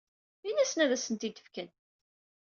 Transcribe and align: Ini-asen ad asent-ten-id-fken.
Ini-asen 0.47 0.83
ad 0.83 0.91
asent-ten-id-fken. 0.95 1.69